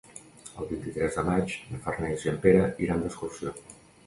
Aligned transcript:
El 0.63 0.67
vint-i-tres 0.69 1.17
de 1.19 1.23
maig 1.27 1.53
na 1.75 1.83
Farners 1.85 2.25
i 2.29 2.33
en 2.33 2.41
Pere 2.47 2.65
iran 2.89 3.05
d'excursió. 3.05 3.55